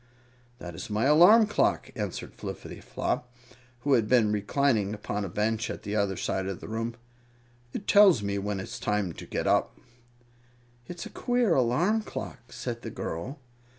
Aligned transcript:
"That 0.57 0.73
is 0.73 0.89
my 0.89 1.05
alarm 1.05 1.45
clock," 1.45 1.91
answered 1.95 2.33
Flippityflop, 2.35 3.23
who 3.81 3.93
had 3.93 4.07
been 4.07 4.31
reclining 4.31 4.95
upon 4.95 5.23
a 5.23 5.29
bench 5.29 5.69
at 5.69 5.83
the 5.83 5.95
other 5.95 6.17
side 6.17 6.47
of 6.47 6.59
the 6.59 6.67
room. 6.67 6.95
"It 7.71 7.85
tells 7.85 8.23
me 8.23 8.39
when 8.39 8.59
it 8.59 8.63
is 8.63 8.79
time 8.79 9.13
to 9.13 9.25
get 9.27 9.45
up." 9.45 9.77
"It's 10.87 11.05
a 11.05 11.11
queer 11.11 11.53
alarm 11.53 12.01
clock," 12.01 12.51
said 12.51 12.81
the 12.81 12.89
girl. 12.89 13.37